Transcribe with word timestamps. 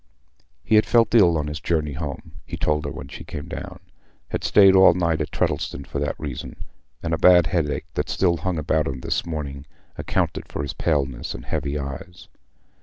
He 0.63 0.73
had 0.73 0.87
felt 0.87 1.13
ill 1.13 1.37
on 1.37 1.45
his 1.45 1.59
journey 1.59 1.93
home—he 1.93 2.57
told 2.57 2.85
her 2.85 2.91
when 2.91 3.07
she 3.07 3.23
came 3.23 3.47
down—had 3.47 4.43
stayed 4.43 4.75
all 4.75 4.95
night 4.95 5.21
at 5.21 5.29
Tredddleston 5.31 5.85
for 5.85 5.99
that 5.99 6.19
reason; 6.19 6.55
and 7.03 7.13
a 7.13 7.19
bad 7.19 7.45
headache, 7.45 7.85
that 7.93 8.09
still 8.09 8.37
hung 8.37 8.57
about 8.57 8.87
him 8.87 9.01
this 9.01 9.27
morning, 9.27 9.67
accounted 9.99 10.47
for 10.49 10.63
his 10.63 10.73
paleness 10.73 11.35
and 11.35 11.45
heavy 11.45 11.77
eyes. 11.77 12.27